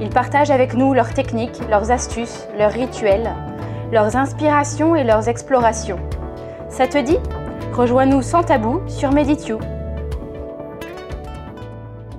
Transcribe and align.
Ils 0.00 0.10
partagent 0.10 0.50
avec 0.50 0.74
nous 0.74 0.92
leurs 0.92 1.14
techniques, 1.14 1.60
leurs 1.70 1.90
astuces, 1.92 2.46
leurs 2.58 2.72
rituels, 2.72 3.32
leurs 3.92 4.16
inspirations 4.16 4.96
et 4.96 5.04
leurs 5.04 5.28
explorations. 5.28 5.98
Ça 6.68 6.88
te 6.88 6.98
dit? 6.98 7.18
Rejoins-nous 7.72 8.22
sans 8.22 8.42
tabou 8.42 8.80
sur 8.88 9.12
Medityou. 9.12 9.58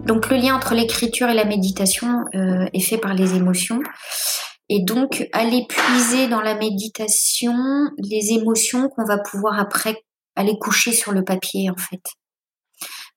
Donc 0.06 0.30
le 0.30 0.38
lien 0.38 0.56
entre 0.56 0.74
l'écriture 0.74 1.30
et 1.30 1.34
la 1.34 1.46
méditation 1.46 2.24
euh, 2.34 2.66
est 2.74 2.80
fait 2.80 2.98
par 2.98 3.14
les 3.14 3.36
émotions. 3.36 3.82
Et 4.70 4.84
donc 4.84 5.28
aller 5.34 5.66
puiser 5.68 6.28
dans 6.28 6.42
la 6.42 6.56
méditation 6.56 7.56
les 7.98 8.32
émotions 8.32 8.88
qu'on 8.90 9.06
va 9.06 9.18
pouvoir 9.18 9.60
après 9.60 9.98
aller 10.36 10.58
coucher 10.60 10.94
sur 10.94 11.12
le 11.12 11.24
papier 11.24 11.70
en 11.70 11.76
fait. 11.76 12.02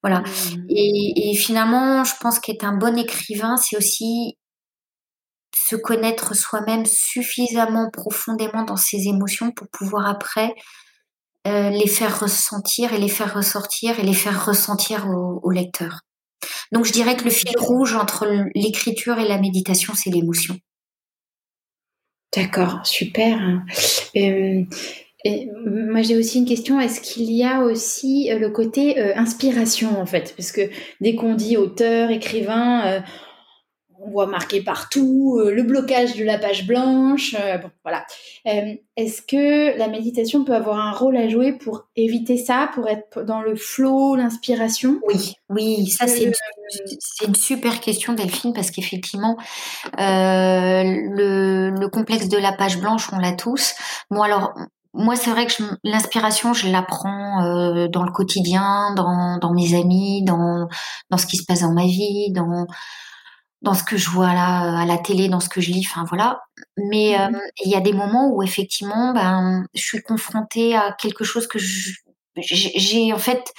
Voilà. 0.03 0.21
Mmh. 0.21 0.67
Et, 0.71 1.31
et, 1.31 1.35
finalement, 1.37 2.05
je 2.05 2.13
pense 2.21 2.39
qu'être 2.39 2.65
un 2.65 2.77
bon 2.77 2.97
écrivain, 2.97 3.57
c'est 3.57 3.77
aussi 3.77 4.38
se 5.69 5.77
connaître 5.77 6.35
soi-même 6.35 6.87
suffisamment 6.87 7.91
profondément 7.91 8.63
dans 8.63 8.77
ses 8.77 9.09
émotions 9.09 9.51
pour 9.51 9.69
pouvoir 9.69 10.09
après 10.09 10.55
euh, 11.47 11.71
les 11.71 11.87
faire 11.87 12.21
ressentir 12.21 12.95
et 12.95 12.99
les 12.99 13.09
faire 13.09 13.35
ressortir 13.35 13.99
et 14.01 14.03
les 14.03 14.15
faire 14.15 14.47
ressentir 14.47 15.07
au, 15.09 15.51
lecteur. 15.51 16.01
Donc 16.73 16.87
je 16.87 16.93
dirais 16.93 17.17
que 17.17 17.25
le 17.25 17.31
fil 17.31 17.53
rouge 17.59 17.95
entre 17.95 18.27
l'écriture 18.55 19.19
et 19.19 19.29
la 19.29 19.39
méditation, 19.39 19.93
c'est 19.95 20.11
l'émotion. 20.11 20.57
D'accord, 22.35 22.81
super. 22.85 23.39
Euh, 24.17 24.63
moi, 25.25 26.03
j'ai 26.03 26.17
aussi 26.17 26.39
une 26.39 26.45
question. 26.45 26.81
Est-ce 26.81 27.01
qu'il 27.01 27.31
y 27.33 27.45
a 27.45 27.61
aussi 27.61 28.31
euh, 28.31 28.39
le 28.39 28.51
côté 28.51 29.03
inspiration, 29.15 30.01
en 30.01 30.07
fait? 30.07 30.35
Parce 30.37 30.53
que 30.53 30.71
dès 31.01 31.15
qu'on 31.15 31.35
dit 31.35 31.57
auteur, 31.57 32.11
écrivain, 32.11 33.03
on 34.01 34.11
voit 34.11 34.27
marqué 34.27 34.63
partout 34.63 35.39
euh, 35.39 35.53
le 35.53 35.63
blocage 35.63 36.17
de 36.17 36.25
la 36.25 36.39
page 36.39 36.67
blanche. 36.67 37.35
Euh, 37.39 37.59
bon, 37.59 37.71
voilà. 37.85 38.05
Euh, 38.47 38.75
est-ce 38.97 39.23
que 39.23 39.77
la 39.77 39.89
méditation 39.89 40.45
peut 40.45 40.55
avoir 40.55 40.79
un 40.79 40.93
rôle 40.93 41.17
à 41.17 41.29
jouer 41.29 41.53
pour 41.53 41.87
éviter 41.97 42.37
ça, 42.37 42.71
pour 42.75 42.89
être 42.89 43.23
dans 43.23 43.41
le 43.41 43.57
flow, 43.57 44.17
l'inspiration? 44.17 45.01
Oui, 45.07 45.35
oui, 45.49 45.87
ça 45.89 46.07
c'est 46.07 46.33
une, 47.27 47.35
super 47.35 47.81
question 47.81 48.13
Delphine 48.13 48.53
parce 48.53 48.71
qu'effectivement 48.71 49.37
le, 49.97 51.87
complexe 51.89 52.29
de 52.29 52.37
la 52.37 52.53
page 52.53 52.79
blanche 52.79 53.09
on 53.13 53.19
l'a 53.19 53.33
tous. 53.33 53.75
Moi 54.11 54.27
alors 54.27 54.53
moi, 54.95 55.17
c'est 55.17 55.31
vrai 55.31 55.47
que 55.47 55.63
l'inspiration, 55.85 56.55
je 56.55 56.67
l'apprends 56.69 57.87
dans 57.89 58.03
le 58.03 58.11
quotidien, 58.11 58.95
dans, 58.97 59.39
dans 59.39 59.53
mes 59.53 59.79
amis, 59.79 60.25
dans, 60.25 60.67
dans 61.11 61.19
ce 61.19 61.27
qui 61.27 61.37
se 61.37 61.45
passe 61.45 61.61
dans 61.61 61.73
ma 61.73 61.85
vie, 61.85 62.33
dans, 62.33 62.67
dans 63.63 63.75
ce 63.75 63.83
que 63.83 63.97
je 63.97 64.09
vois 64.11 64.33
là 64.35 64.81
à 64.81 64.87
la 64.87 64.99
télé, 64.99 65.29
dans 65.29 65.41
ce 65.41 65.49
que 65.49 65.61
je 65.61 65.71
lis, 65.71 65.87
enfin 65.89 66.05
voilà. 66.09 66.41
Mais 66.77 67.17
mmh 67.19 67.35
euh, 67.35 67.39
il 67.65 67.71
y 67.71 67.75
a 67.75 67.81
des 67.81 67.93
moments 67.93 68.29
où 68.33 68.43
effectivement, 68.43 69.13
ben, 69.13 69.67
je 69.75 69.83
suis 69.83 70.03
confrontée 70.03 70.77
à 70.77 70.93
quelque 70.93 71.25
chose 71.25 71.47
que 71.49 71.59
j'ai 72.37 73.13
en 73.13 73.19
fait, 73.19 73.53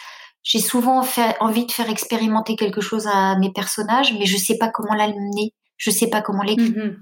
j'ai 0.43 0.59
souvent 0.59 1.03
fait, 1.03 1.35
envie 1.41 1.65
de 1.65 1.71
faire 1.71 1.89
expérimenter 1.89 2.55
quelque 2.55 2.81
chose 2.81 3.07
à 3.07 3.37
mes 3.37 3.51
personnages, 3.51 4.13
mais 4.13 4.25
je 4.25 4.37
sais 4.37 4.57
pas 4.57 4.69
comment 4.69 4.93
l'amener, 4.93 5.53
je 5.77 5.91
sais 5.91 6.09
pas 6.09 6.21
comment 6.21 6.43
l'écrire. 6.43 6.69
Mmh 6.69 6.97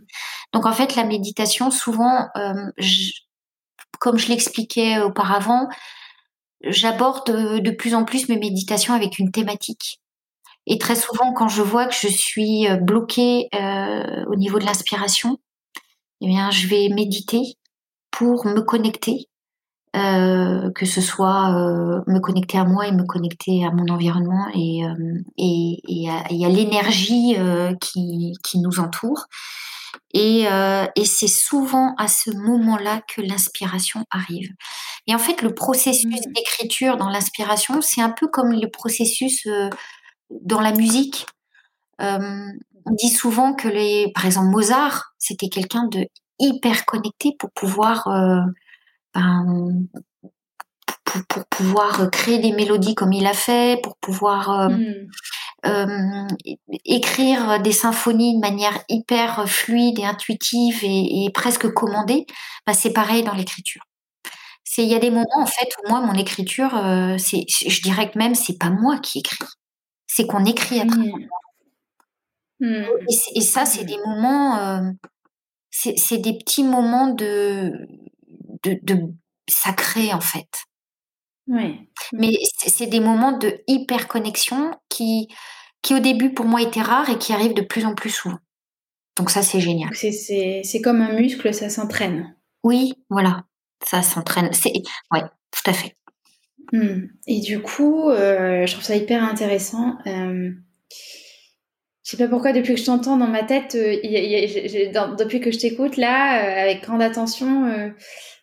Donc 0.53 0.65
en 0.65 0.73
fait, 0.73 0.95
la 0.95 1.03
méditation, 1.03 1.69
souvent, 1.69 2.27
euh, 2.35 2.71
comme 3.99 4.17
je 4.17 4.29
l'expliquais 4.29 4.99
auparavant, 4.99 5.67
j'aborde 6.63 7.61
de 7.61 7.71
plus 7.71 7.93
en 7.93 8.05
plus 8.05 8.27
mes 8.27 8.39
méditations 8.39 8.95
avec 8.95 9.19
une 9.19 9.31
thématique. 9.31 9.99
Et 10.69 10.77
très 10.77 10.95
souvent, 10.95 11.33
quand 11.33 11.47
je 11.47 11.61
vois 11.61 11.85
que 11.85 11.95
je 11.95 12.09
suis 12.09 12.67
euh, 12.67 12.75
bloquée 12.75 13.47
euh, 13.55 14.25
au 14.27 14.35
niveau 14.35 14.59
de 14.59 14.65
l'inspiration, 14.65 15.37
eh 16.21 16.27
bien, 16.27 16.51
je 16.51 16.67
vais 16.67 16.89
méditer 16.89 17.41
pour 18.11 18.45
me 18.45 18.59
connecter, 18.61 19.27
euh, 19.95 20.69
que 20.75 20.85
ce 20.85 20.99
soit 20.99 21.55
euh, 21.55 22.01
me 22.07 22.19
connecter 22.19 22.57
à 22.57 22.65
moi 22.65 22.85
et 22.85 22.91
me 22.91 23.05
connecter 23.05 23.63
à 23.65 23.71
mon 23.71 23.87
environnement 23.93 24.47
et, 24.53 24.81
et, 25.37 25.79
et 25.87 26.09
à, 26.09 26.17
à 26.17 26.49
l'énergie 26.49 27.35
qui, 27.79 28.33
qui 28.43 28.59
nous 28.59 28.79
entoure. 28.79 29.25
Et, 30.13 30.45
et 30.95 31.05
c'est 31.05 31.27
souvent 31.27 31.93
à 31.97 32.07
ce 32.07 32.31
moment-là 32.31 33.01
que 33.07 33.21
l'inspiration 33.21 34.03
arrive. 34.09 34.49
Et 35.05 35.13
en 35.13 35.19
fait, 35.19 35.41
le 35.41 35.53
processus 35.53 36.05
mmh. 36.27 36.33
d'écriture 36.33 36.97
dans 36.97 37.09
l'inspiration, 37.09 37.81
c'est 37.81 38.01
un 38.01 38.09
peu 38.09 38.27
comme 38.27 38.51
le 38.51 38.69
processus 38.69 39.47
dans 40.29 40.59
la 40.59 40.71
musique, 40.71 41.25
euh, 42.01 42.51
on 42.85 42.91
dit 42.93 43.09
souvent 43.09 43.53
que 43.53 43.67
les, 43.67 44.11
par 44.13 44.25
exemple 44.25 44.49
Mozart, 44.49 45.13
c'était 45.17 45.49
quelqu'un 45.49 45.87
de 45.87 46.07
hyper 46.39 46.85
connecté 46.85 47.31
pour 47.37 47.51
pouvoir, 47.51 48.07
euh, 48.07 48.41
ben, 49.13 49.87
pour, 51.03 51.45
pouvoir 51.45 52.09
créer 52.11 52.39
des 52.39 52.51
mélodies 52.51 52.95
comme 52.95 53.13
il 53.13 53.25
a 53.25 53.33
fait, 53.33 53.81
pour 53.81 53.97
pouvoir 53.97 54.69
euh, 54.69 54.69
hmm. 55.65 56.27
écrire 56.85 57.61
des 57.61 57.71
symphonies 57.71 58.35
de 58.35 58.41
manière 58.41 58.79
hyper 58.89 59.47
fluide 59.49 59.99
et 59.99 60.05
intuitive 60.05 60.79
et, 60.83 61.29
presque 61.33 61.71
commandée. 61.73 62.25
Ben, 62.65 62.73
c'est 62.73 62.93
pareil 62.93 63.23
dans 63.23 63.33
l'écriture. 63.33 63.81
C'est 64.63 64.83
il 64.83 64.89
y 64.89 64.95
a 64.95 64.99
des 64.99 65.09
moments 65.09 65.25
en 65.41 65.45
fait 65.45 65.69
où 65.79 65.89
moi 65.89 66.01
mon 66.01 66.13
écriture, 66.13 66.71
c'est, 67.17 67.45
je 67.47 67.81
dirais 67.81 68.11
que 68.11 68.19
même 68.19 68.35
c'est 68.35 68.59
pas 68.59 68.69
moi 68.69 68.99
qui 68.99 69.19
écris 69.19 69.45
c'est 70.07 70.25
qu'on 70.25 70.45
écrit 70.45 70.79
à 70.79 70.85
travers 70.85 71.13
mmh. 72.59 72.67
mmh. 72.67 72.85
et, 73.35 73.41
ça, 73.41 73.65
c'est 73.65 73.83
mmh. 73.83 73.87
des 73.87 73.97
moments, 74.05 74.57
euh, 74.57 74.91
c'est 75.71 76.17
des 76.17 76.37
petits 76.37 76.63
moments 76.63 77.09
de, 77.09 77.71
de, 78.63 78.79
de 78.81 79.01
sacré 79.49 80.13
en 80.13 80.21
fait. 80.21 80.49
Oui. 81.47 81.89
Mais 82.13 82.33
c'est 82.57 82.87
des 82.87 82.99
moments 82.99 83.31
de 83.31 83.61
hyper 83.67 84.07
connexion 84.07 84.71
qui, 84.89 85.27
qui 85.81 85.93
au 85.93 85.99
début 85.99 86.33
pour 86.33 86.45
moi 86.45 86.61
étaient 86.61 86.81
rares 86.81 87.09
et 87.09 87.17
qui 87.17 87.31
arrivent 87.31 87.53
de 87.53 87.61
plus 87.61 87.85
en 87.85 87.95
plus 87.95 88.09
souvent. 88.09 88.39
Donc 89.17 89.29
ça, 89.29 89.41
c'est 89.41 89.59
génial. 89.59 89.89
C'est 89.95 90.81
comme 90.83 91.01
un 91.01 91.13
muscle, 91.13 91.53
ça 91.53 91.69
s'entraîne. 91.69 92.35
Oui, 92.63 92.93
voilà, 93.09 93.43
ça 93.85 94.01
s'entraîne. 94.01 94.51
C'est 94.53 94.73
ouais, 95.11 95.23
tout 95.51 95.69
à 95.69 95.73
fait. 95.73 95.95
Hmm. 96.71 97.07
Et 97.27 97.39
du 97.39 97.61
coup, 97.61 98.09
euh, 98.09 98.65
je 98.65 98.71
trouve 98.71 98.83
ça 98.83 98.95
hyper 98.95 99.23
intéressant. 99.23 99.97
Euh, 100.05 100.51
je 102.03 102.11
sais 102.11 102.17
pas 102.17 102.27
pourquoi, 102.27 102.53
depuis 102.53 102.75
que 102.75 102.79
je 102.79 102.85
t'entends 102.85 103.17
dans 103.17 103.27
ma 103.27 103.43
tête, 103.43 103.75
euh, 103.75 103.95
depuis 105.17 105.39
que 105.39 105.51
je 105.51 105.59
t'écoute 105.59 105.97
là, 105.97 106.41
euh, 106.41 106.63
avec 106.63 106.83
grande 106.83 107.01
attention, 107.01 107.93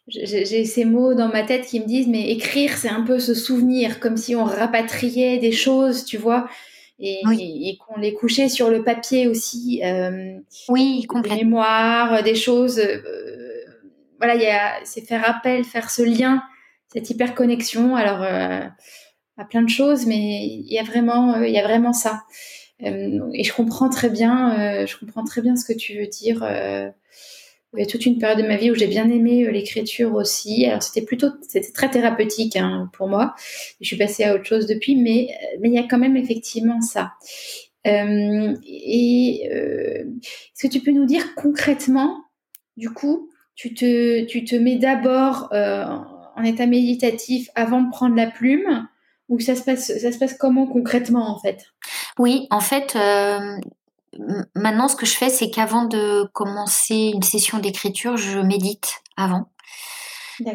j'ai 0.08 0.64
ces 0.64 0.84
mots 0.84 1.14
dans 1.14 1.28
ma 1.28 1.42
tête 1.42 1.66
qui 1.66 1.80
me 1.80 1.86
disent, 1.86 2.08
mais 2.08 2.30
écrire, 2.30 2.76
c'est 2.76 2.90
un 2.90 3.02
peu 3.02 3.18
se 3.18 3.34
souvenir, 3.34 4.00
comme 4.00 4.16
si 4.16 4.36
on 4.36 4.44
rapatriait 4.44 5.38
des 5.38 5.52
choses, 5.52 6.04
tu 6.04 6.18
vois, 6.18 6.46
et, 6.98 7.22
et, 7.32 7.78
qu'on 7.78 7.98
les 7.98 8.12
couchait 8.12 8.48
sur 8.48 8.70
le 8.70 8.84
papier 8.84 9.28
aussi. 9.28 9.82
oui, 10.68 11.04
complètement. 11.08 11.38
Des 11.38 11.44
mémoires, 11.44 12.22
des 12.22 12.34
choses. 12.34 12.80
voilà, 14.18 14.34
c'est 14.84 15.06
faire 15.06 15.28
appel, 15.28 15.64
faire 15.64 15.90
ce 15.90 16.02
lien 16.02 16.42
cette 16.94 17.10
hyper 17.10 17.34
connexion 17.34 17.96
alors 17.96 18.22
euh, 18.22 18.60
à 19.36 19.44
plein 19.44 19.62
de 19.62 19.68
choses 19.68 20.06
mais 20.06 20.46
il 20.46 20.72
y 20.72 20.78
a 20.78 20.84
vraiment 20.84 21.34
euh, 21.34 21.46
il 21.46 21.54
y 21.54 21.60
vraiment 21.60 21.92
ça. 21.92 22.22
Euh, 22.82 23.20
et 23.32 23.44
je 23.44 23.52
comprends 23.52 23.88
très 23.88 24.10
bien 24.10 24.86
je 24.86 24.98
comprends 24.98 25.24
très 25.24 25.42
bien 25.42 25.56
ce 25.56 25.64
que 25.64 25.76
tu 25.76 25.98
veux 25.98 26.06
dire. 26.06 26.44
Il 27.76 27.80
y 27.80 27.82
a 27.82 27.86
toute 27.86 28.06
une 28.06 28.18
période 28.18 28.38
de 28.38 28.46
ma 28.46 28.56
vie 28.56 28.70
où 28.70 28.74
j'ai 28.76 28.86
bien 28.86 29.10
aimé 29.10 29.50
l'écriture 29.50 30.14
aussi. 30.14 30.64
Alors 30.66 30.82
c'était 30.82 31.04
plutôt 31.04 31.28
c'était 31.42 31.72
très 31.72 31.90
thérapeutique 31.90 32.56
hein, 32.56 32.88
pour 32.92 33.08
moi. 33.08 33.34
Je 33.80 33.86
suis 33.86 33.96
passée 33.96 34.22
à 34.24 34.34
autre 34.34 34.44
chose 34.44 34.66
depuis 34.66 34.96
mais 34.96 35.28
mais 35.60 35.68
il 35.70 35.74
y 35.74 35.78
a 35.78 35.86
quand 35.88 35.98
même 35.98 36.16
effectivement 36.16 36.80
ça. 36.80 37.12
Et 37.84 39.42
est-ce 39.44 40.62
que 40.62 40.72
tu 40.72 40.80
peux 40.80 40.92
nous 40.92 41.06
dire 41.06 41.34
concrètement 41.34 42.24
du 42.76 42.90
coup 42.90 43.30
tu 43.56 43.72
te, 43.72 44.24
tu 44.24 44.44
te 44.44 44.56
mets 44.56 44.76
d'abord 44.76 45.48
en 46.36 46.42
état 46.42 46.66
méditatif 46.66 47.48
avant 47.54 47.82
de 47.82 47.90
prendre 47.90 48.14
la 48.16 48.26
plume 48.26 48.88
ou 49.28 49.40
ça 49.40 49.54
se 49.54 49.62
passe, 49.62 49.86
ça 49.86 50.12
se 50.12 50.18
passe 50.18 50.34
comment 50.34 50.66
concrètement 50.66 51.30
en 51.30 51.38
fait? 51.38 51.66
Oui, 52.18 52.46
en 52.50 52.60
fait, 52.60 52.96
euh, 52.96 53.56
maintenant, 54.54 54.88
ce 54.88 54.96
que 54.96 55.06
je 55.06 55.14
fais, 55.14 55.30
c'est 55.30 55.50
qu'avant 55.50 55.86
de 55.86 56.24
commencer 56.32 57.12
une 57.14 57.22
session 57.22 57.58
d'écriture, 57.58 58.16
je 58.16 58.38
médite 58.38 59.02
avant. 59.16 59.50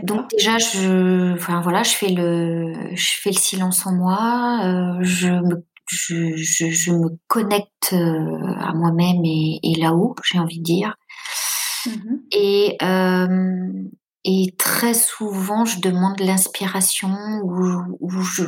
Donc 0.04 0.30
déjà, 0.32 0.58
je, 0.58 1.34
enfin 1.34 1.62
voilà, 1.62 1.84
je 1.84 1.92
fais 1.92 2.10
le, 2.10 2.74
je 2.94 3.12
fais 3.22 3.32
le 3.32 3.38
silence 3.38 3.86
en 3.86 3.94
moi, 3.94 4.60
euh, 4.64 4.98
je 5.02 5.30
me 5.30 5.66
je, 5.88 6.36
je, 6.36 6.70
je, 6.70 6.92
me 6.92 7.18
connecte 7.28 7.94
euh, 7.94 8.54
à 8.60 8.74
moi-même 8.74 9.24
et, 9.26 9.60
et 9.64 9.76
là-haut, 9.76 10.16
j'ai 10.24 10.38
envie 10.38 10.60
de 10.60 10.64
dire. 10.64 10.96
Mm-hmm. 11.86 12.20
Et, 12.32 12.78
euh, 12.84 13.90
et 14.26 14.54
très 14.58 14.94
souvent, 14.94 15.66
je 15.66 15.80
demande 15.80 16.20
l'inspiration 16.20 17.16
ou, 17.44 17.98
ou, 18.00 18.22
je, 18.22 18.44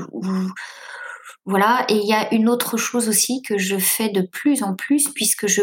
voilà. 1.46 1.86
Et 1.90 1.96
il 1.96 2.08
y 2.08 2.14
a 2.14 2.34
une 2.34 2.50
autre 2.50 2.78
chose 2.78 3.08
aussi 3.08 3.42
que 3.42 3.58
je 3.58 3.78
fais 3.78 4.10
de 4.10 4.22
plus 4.22 4.64
en 4.64 4.76
plus 4.76 5.10
puisque 5.10 5.48
je, 5.48 5.62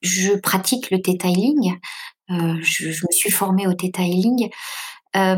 je 0.00 0.32
pratique 0.34 0.90
le 0.90 0.98
detailing. 0.98 1.76
Euh, 2.30 2.54
je, 2.62 2.90
je, 2.90 3.04
me 3.04 3.12
suis 3.12 3.30
formée 3.30 3.66
au 3.66 3.74
detailing. 3.74 4.48
Euh, 5.16 5.36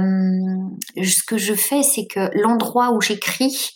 ce 0.97 1.23
que 1.27 1.39
je 1.39 1.55
fais, 1.55 1.83
c'est 1.83 2.07
que 2.07 2.31
l'endroit 2.35 2.93
où 2.93 3.01
j'écris, 3.01 3.71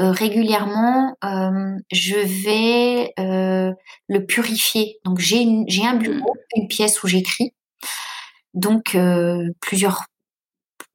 euh, 0.00 0.10
régulièrement, 0.10 1.14
je 1.22 2.16
vais 2.44 3.12
le 3.16 4.26
purifier. 4.26 4.98
Donc 5.04 5.20
j'ai 5.20 5.46
j'ai 5.68 5.86
un 5.86 5.94
bureau, 5.94 6.34
mmh. 6.34 6.60
une 6.60 6.68
pièce 6.68 7.02
où 7.02 7.06
j'écris. 7.06 7.52
Donc 8.56 8.96
euh, 8.96 9.48
plusieurs 9.60 10.04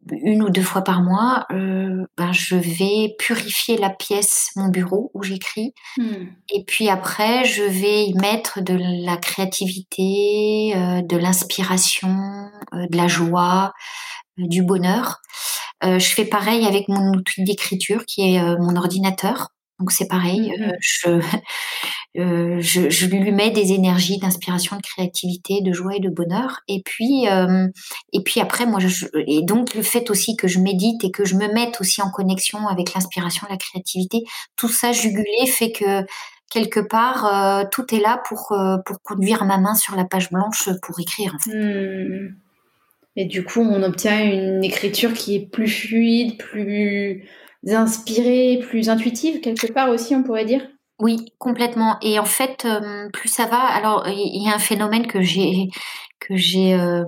une 0.09 0.41
ou 0.41 0.49
deux 0.49 0.63
fois 0.63 0.81
par 0.81 1.03
mois, 1.03 1.45
ben, 1.51 2.31
je 2.31 2.55
vais 2.55 3.15
purifier 3.19 3.77
la 3.77 3.91
pièce, 3.91 4.49
mon 4.55 4.69
bureau 4.69 5.11
où 5.13 5.21
j'écris. 5.21 5.75
Mmh. 5.95 6.03
Et 6.49 6.63
puis 6.65 6.89
après, 6.89 7.45
je 7.45 7.61
vais 7.61 8.05
y 8.05 8.15
mettre 8.15 8.61
de 8.61 8.75
la 9.05 9.17
créativité, 9.17 10.73
de 10.75 11.17
l'inspiration, 11.17 12.49
de 12.73 12.97
la 12.97 13.07
joie, 13.07 13.73
du 14.37 14.63
bonheur. 14.63 15.21
Euh, 15.83 15.99
je 15.99 16.13
fais 16.13 16.25
pareil 16.25 16.65
avec 16.65 16.87
mon 16.87 17.13
outil 17.13 17.43
d'écriture 17.43 18.05
qui 18.05 18.35
est 18.35 18.39
euh, 18.39 18.55
mon 18.59 18.75
ordinateur. 18.75 19.49
Donc 19.81 19.91
c'est 19.91 20.07
pareil, 20.07 20.53
mmh 21.05 21.09
euh, 22.17 22.57
je, 22.59 22.89
je, 22.89 23.07
lui 23.07 23.31
mets 23.31 23.49
des 23.49 23.71
énergies 23.71 24.19
d'inspiration, 24.19 24.75
de 24.75 24.81
créativité, 24.81 25.61
de 25.61 25.71
joie 25.71 25.95
et 25.95 25.99
de 25.99 26.09
bonheur. 26.09 26.59
Et 26.67 26.83
puis, 26.83 27.25
et 28.13 28.23
puis 28.23 28.39
après, 28.41 28.65
moi, 28.65 28.79
je, 28.79 29.07
et 29.27 29.41
donc 29.41 29.73
le 29.73 29.81
fait 29.81 30.11
aussi 30.11 30.35
que 30.35 30.47
je 30.47 30.59
médite 30.59 31.03
et 31.03 31.09
que 31.09 31.25
je 31.25 31.35
me 31.35 31.51
mette 31.51 31.81
aussi 31.81 32.01
en 32.01 32.11
connexion 32.11 32.67
avec 32.67 32.93
l'inspiration, 32.93 33.47
la 33.49 33.57
créativité, 33.57 34.19
tout 34.55 34.67
ça 34.67 34.91
jugulé 34.91 35.47
fait 35.47 35.71
que 35.71 36.05
quelque 36.51 36.81
part, 36.81 37.69
tout 37.71 37.95
est 37.95 38.01
là 38.01 38.21
pour 38.27 38.53
pour 38.85 39.01
conduire 39.01 39.45
ma 39.45 39.57
main 39.57 39.73
sur 39.73 39.95
la 39.95 40.05
page 40.05 40.29
blanche 40.29 40.69
pour 40.83 40.99
écrire. 40.99 41.37
Mmh. 41.47 42.35
Et 43.15 43.25
du 43.25 43.43
coup, 43.43 43.61
on 43.61 43.83
obtient 43.83 44.23
une 44.23 44.63
écriture 44.63 45.13
qui 45.13 45.35
est 45.35 45.49
plus 45.49 45.67
fluide, 45.67 46.37
plus 46.37 47.25
inspirée, 47.67 48.59
plus 48.61 48.89
intuitive, 48.89 49.41
quelque 49.41 49.71
part 49.71 49.89
aussi, 49.89 50.15
on 50.15 50.23
pourrait 50.23 50.45
dire? 50.45 50.67
Oui, 50.99 51.33
complètement. 51.39 51.97
Et 52.01 52.19
en 52.19 52.25
fait, 52.25 52.65
euh, 52.65 53.09
plus 53.11 53.29
ça 53.29 53.45
va, 53.45 53.59
alors 53.59 54.07
il 54.07 54.43
y 54.43 54.49
a 54.49 54.55
un 54.55 54.59
phénomène 54.59 55.07
que 55.07 55.21
j'ai 55.21 55.69
que 56.19 56.35
j'ai 56.35 56.75
euh, 56.75 57.03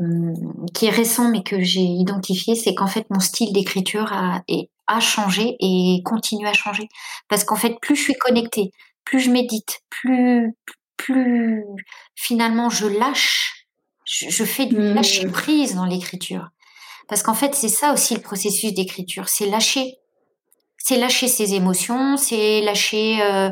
qui 0.74 0.88
est 0.88 0.90
récent 0.90 1.30
mais 1.30 1.44
que 1.44 1.62
j'ai 1.62 1.82
identifié, 1.82 2.56
c'est 2.56 2.74
qu'en 2.74 2.88
fait 2.88 3.06
mon 3.12 3.20
style 3.20 3.54
d'écriture 3.54 4.12
a, 4.12 4.42
a 4.88 5.00
changé 5.00 5.56
et 5.60 6.02
continue 6.04 6.48
à 6.48 6.54
changer 6.54 6.90
parce 7.30 7.44
qu'en 7.44 7.56
fait 7.56 7.76
plus 7.80 7.96
je 7.96 8.02
suis 8.02 8.16
connectée, 8.16 8.72
plus 9.06 9.20
je 9.20 9.30
médite, 9.30 9.82
plus 9.92 10.56
plus 10.98 11.64
finalement 12.16 12.72
je 12.72 12.88
lâche 12.88 13.54
je, 14.06 14.44
fais 14.44 14.66
du 14.66 14.76
mmh. 14.76 14.94
lâcher 14.94 15.28
prise 15.28 15.76
dans 15.76 15.86
l'écriture. 15.86 16.50
Parce 17.08 17.24
qu'en 17.24 17.34
fait, 17.34 17.54
c'est 17.56 17.70
ça 17.70 17.94
aussi 17.94 18.16
le 18.16 18.22
processus 18.22 18.74
d'écriture, 18.74 19.30
c'est 19.30 19.48
lâcher. 19.48 19.96
C'est 20.86 20.98
lâcher 20.98 21.30
ses 21.30 21.54
émotions, 21.54 22.18
c'est 22.18 22.60
lâcher, 22.60 23.22
euh, 23.22 23.50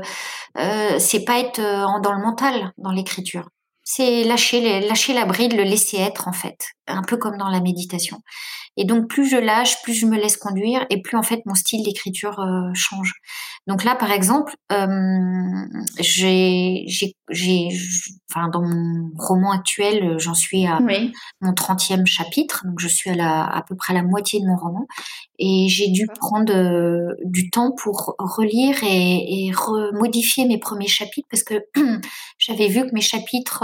euh, 0.57 0.99
c'est 0.99 1.23
pas 1.23 1.39
être 1.39 1.59
euh, 1.59 1.85
dans 2.03 2.11
le 2.11 2.21
mental 2.21 2.73
dans 2.77 2.91
l'écriture. 2.91 3.47
C'est 3.85 4.25
lâcher, 4.25 4.81
lâcher 4.81 5.13
la 5.13 5.23
bride, 5.23 5.53
le 5.53 5.63
laisser 5.63 5.97
être 5.97 6.27
en 6.27 6.33
fait, 6.33 6.59
un 6.87 7.03
peu 7.03 7.15
comme 7.15 7.37
dans 7.37 7.47
la 7.47 7.61
méditation. 7.61 8.17
Et 8.81 8.83
donc 8.83 9.07
plus 9.07 9.29
je 9.29 9.37
lâche, 9.37 9.79
plus 9.83 9.93
je 9.93 10.07
me 10.07 10.17
laisse 10.17 10.37
conduire, 10.37 10.87
et 10.89 11.03
plus 11.03 11.15
en 11.15 11.21
fait 11.21 11.45
mon 11.45 11.53
style 11.53 11.83
d'écriture 11.83 12.39
euh, 12.39 12.71
change. 12.73 13.13
Donc 13.67 13.83
là, 13.83 13.93
par 13.93 14.11
exemple, 14.11 14.55
euh, 14.71 14.87
j'ai, 15.99 16.85
j'ai, 17.29 17.67
enfin 18.31 18.49
dans 18.49 18.63
mon 18.63 19.11
roman 19.19 19.51
actuel, 19.51 20.15
j'en 20.17 20.33
suis 20.33 20.65
à 20.65 20.79
mon 21.41 21.51
30e 21.51 22.07
chapitre, 22.07 22.63
donc 22.65 22.79
je 22.79 22.87
suis 22.87 23.11
à, 23.11 23.15
la, 23.15 23.43
à 23.43 23.61
peu 23.61 23.75
près 23.75 23.93
à 23.93 23.97
la 23.97 24.03
moitié 24.03 24.39
de 24.39 24.47
mon 24.47 24.55
roman, 24.55 24.87
et 25.37 25.67
j'ai 25.69 25.89
dû 25.89 26.07
prendre 26.19 26.51
euh, 26.51 27.13
du 27.23 27.51
temps 27.51 27.73
pour 27.73 28.15
relire 28.17 28.77
et, 28.83 29.45
et 29.45 29.51
remodifier 29.51 30.47
mes 30.47 30.57
premiers 30.57 30.87
chapitres 30.87 31.27
parce 31.29 31.43
que 31.43 31.63
j'avais 32.39 32.67
vu 32.67 32.87
que 32.87 32.95
mes 32.95 33.01
chapitres 33.01 33.63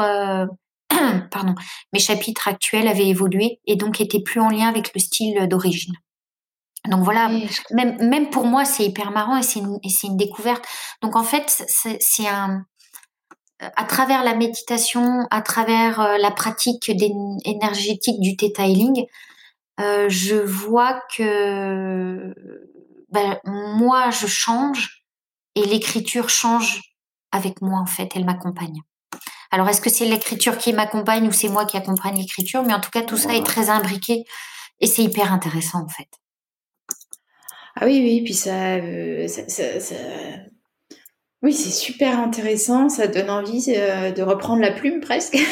pardon, 1.32 1.56
mes 1.94 2.00
chapitres 2.00 2.48
actuels 2.48 2.88
avaient 2.88 3.08
évolué 3.08 3.60
et 3.66 3.76
donc 3.76 4.02
étaient 4.02 4.22
plus 4.22 4.40
en 4.40 4.50
lien 4.50 4.68
avec 4.68 4.94
le 4.94 5.00
style 5.00 5.48
d'origine. 5.48 5.94
Donc 6.88 7.04
voilà, 7.04 7.30
même, 7.72 7.98
même 8.08 8.30
pour 8.30 8.46
moi, 8.46 8.64
c'est 8.64 8.86
hyper 8.86 9.12
marrant 9.12 9.38
et 9.38 9.44
c'est 9.44 9.60
une, 9.60 9.78
une, 10.04 10.18
découverte. 10.18 10.66
Donc 11.02 11.16
en 11.16 11.24
fait, 11.24 11.66
c'est 12.00 12.28
un, 12.28 12.64
à 13.60 13.84
travers 13.86 14.24
la 14.24 14.36
méditation, 14.36 15.28
à 15.32 15.42
travers 15.42 16.00
euh, 16.00 16.18
la 16.18 16.32
pratique 16.32 16.90
énergétique 16.90 18.20
du 18.20 18.36
detailing, 18.36 19.06
euh, 19.80 20.08
je 20.10 20.36
vois 20.36 21.02
que 21.16 22.34
ben, 23.10 23.40
moi, 23.46 24.10
je 24.10 24.28
change 24.28 25.04
et 25.56 25.66
l'écriture 25.66 26.30
change 26.30 26.82
avec 27.32 27.62
moi 27.62 27.80
en 27.80 27.86
fait, 27.86 28.12
elle 28.16 28.26
m'accompagne. 28.26 28.82
Alors, 29.52 29.70
est-ce 29.70 29.82
que 29.82 29.90
c'est 29.90 30.06
l'écriture 30.06 30.58
qui 30.58 30.74
m'accompagne 30.74 31.28
ou 31.28 31.32
c'est 31.32 31.50
moi 31.50 31.66
qui 31.66 31.78
accompagne 31.78 32.18
l'écriture? 32.18 32.64
Mais 32.64 32.74
en 32.74 32.80
tout 32.80 32.92
cas, 32.92 33.02
tout 33.02 33.18
ça 33.18 33.34
est 33.34 33.46
très 33.46 33.70
imbriqué 33.70 34.26
et 34.80 34.88
c'est 34.88 35.04
hyper 35.04 35.32
intéressant 35.32 35.84
en 35.84 35.90
fait. 35.90 36.08
Ah 37.76 37.86
oui, 37.86 38.00
oui, 38.02 38.22
puis 38.24 38.34
ça, 38.34 38.76
euh, 38.76 39.28
oui, 41.44 41.54
c'est 41.54 41.70
super 41.70 42.20
intéressant, 42.20 42.90
ça 42.90 43.08
donne 43.08 43.30
envie 43.30 43.66
euh, 43.70 44.12
de 44.12 44.24
reprendre 44.24 44.62
la 44.62 44.72
plume 44.72 45.00
presque. 45.00 45.38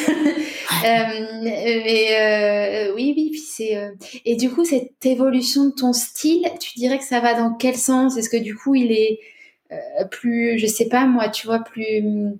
Euh, 0.84 1.42
mais 1.42 2.92
oui, 2.96 3.14
oui, 3.16 3.30
puis 3.32 3.40
c'est 3.40 3.92
et 4.26 4.36
du 4.36 4.52
coup 4.52 4.66
cette 4.66 5.04
évolution 5.04 5.66
de 5.66 5.72
ton 5.72 5.94
style, 5.94 6.48
tu 6.60 6.78
dirais 6.78 7.00
que 7.00 7.04
ça 7.04 7.20
va 7.22 7.34
dans 7.34 7.54
quel 7.54 7.76
sens? 7.76 8.18
Est-ce 8.18 8.30
que 8.30 8.38
du 8.38 8.56
coup 8.56 8.76
il 8.76 8.92
est 8.92 9.20
plus, 10.12 10.60
je 10.60 10.68
sais 10.68 10.88
pas 10.88 11.06
moi, 11.06 11.30
tu 11.30 11.48
vois, 11.48 11.60
plus 11.60 11.84
euh, 11.84 12.32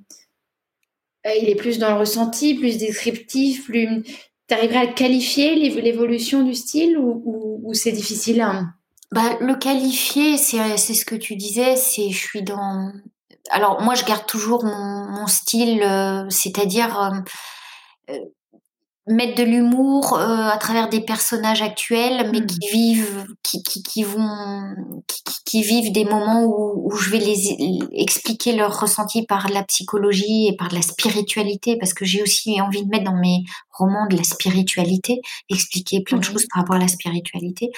il 1.34 1.50
est 1.50 1.56
plus 1.56 1.80
dans 1.80 1.90
le 1.90 2.00
ressenti, 2.00 2.56
plus 2.56 2.78
descriptif, 2.78 3.66
plus. 3.66 4.04
T'arriverais 4.48 4.78
à 4.78 4.88
qualifier 4.88 5.56
l'évolution 5.56 6.44
du 6.44 6.54
style 6.54 6.98
ou, 7.00 7.72
c'est 7.74 7.92
difficile 7.92 8.42
hein? 8.42 8.74
Bah, 9.12 9.38
Le 9.40 9.56
qualifier, 9.56 10.38
c'est 10.38 10.78
ce 10.78 11.06
que 11.06 11.16
tu 11.16 11.36
disais, 11.36 11.76
c'est 11.76 12.10
je 12.10 12.18
suis 12.18 12.44
dans. 12.44 12.92
Alors 13.50 13.82
moi, 13.82 13.96
je 13.96 14.06
garde 14.06 14.26
toujours 14.26 14.64
mon, 14.66 15.28
style, 15.28 15.82
euh, 15.82 16.30
c'est-à-dire 16.30 17.24
euh, 18.10 18.20
mettre 19.08 19.36
de 19.36 19.44
l'humour 19.44 20.18
euh, 20.18 20.50
à 20.50 20.58
travers 20.58 20.90
des 20.90 21.00
personnages 21.00 21.62
actuels 21.62 22.30
mais 22.32 22.40
mmh. 22.40 22.46
qui 22.48 22.68
vivent 22.72 23.28
qui, 23.44 23.62
qui, 23.62 23.84
qui 23.84 24.04
vont 24.04 24.76
qui, 25.08 25.22
qui, 25.46 25.62
vivent 25.62 25.92
des 25.92 26.06
moments 26.06 26.44
où, 26.44 26.88
où 26.88 26.96
je 26.96 27.12
vais 27.12 27.20
les 27.20 27.56
expliquer 27.92 28.56
leurs 28.56 28.80
ressentis 28.80 29.24
par 29.24 29.50
la 29.50 29.64
psychologie 29.64 30.48
et 30.48 30.56
par 30.56 30.74
la 30.74 30.82
spiritualité 30.82 31.78
parce 31.78 31.94
que 31.94 32.04
j'ai 32.04 32.24
aussi 32.24 32.60
envie 32.60 32.84
de 32.84 32.90
mettre 32.90 33.04
dans 33.04 33.16
mes 33.16 33.44
romans 33.72 34.08
de 34.08 34.18
la 34.18 34.24
spiritualité 34.24 35.22
expliquer 35.50 36.02
plein 36.02 36.18
de 36.18 36.24
choses 36.24 36.48
par 36.52 36.64
rapport 36.64 36.78
à 36.78 36.80
la 36.80 36.88
spiritualité 36.88 37.70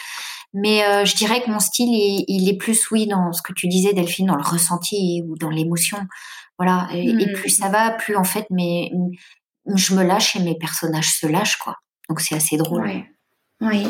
mais 0.53 0.85
euh, 0.85 1.03
je 1.03 1.15
dirais 1.17 1.41
que 1.41 1.51
mon 1.51 1.59
style 1.59 1.89
il, 1.89 2.23
il, 2.29 2.47
est 2.47 2.57
plus 2.57 2.89
oui 2.89 3.05
dans 3.05 3.33
ce 3.33 3.41
que 3.41 3.51
tu 3.51 3.67
disais 3.67 3.91
Delphine 3.91 4.27
dans 4.27 4.37
le 4.37 4.47
ressenti 4.47 5.21
ou 5.27 5.35
dans 5.35 5.49
l'émotion 5.49 5.97
voilà 6.57 6.87
et, 6.93 7.09
et, 7.09 7.13
mmh. 7.13 7.33
plus 7.33 7.49
ça 7.49 7.67
va 7.67 7.91
plus 7.91 8.15
en 8.15 8.23
fait 8.23 8.45
mes 8.49 8.93
je 9.75 9.95
me 9.95 10.03
lâche 10.03 10.35
et 10.35 10.39
mes 10.39 10.57
personnages 10.57 11.11
se 11.13 11.27
lâchent, 11.27 11.57
quoi. 11.57 11.75
Donc 12.09 12.21
c'est 12.21 12.35
assez 12.35 12.57
drôle. 12.57 12.89
Oui. 13.59 13.87